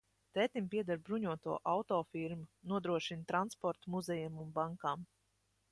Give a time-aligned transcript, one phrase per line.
[0.35, 5.11] Tētim pieder bruņoto auto firma, nodrošina transportu muzejiem un bankām.